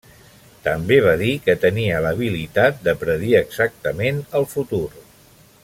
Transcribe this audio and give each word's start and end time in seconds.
També 0.67 0.95
va 1.07 1.11
dir 1.21 1.33
que 1.47 1.55
tenia 1.65 1.99
l'habilitat 2.05 2.81
de 2.89 2.97
predir 3.05 3.37
exactament 3.41 4.27
el 4.41 4.49
futur. 4.57 4.85